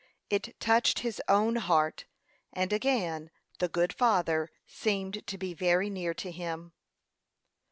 It 0.31 0.59
touched 0.59 1.01
his 1.01 1.21
own 1.27 1.57
heart, 1.57 2.05
and 2.51 2.73
again 2.73 3.29
the 3.59 3.67
good 3.67 3.93
Father 3.93 4.49
seemed 4.65 5.27
to 5.27 5.37
be 5.37 5.53
very 5.53 5.91
near 5.91 6.15
to 6.15 6.31
him. 6.31 6.73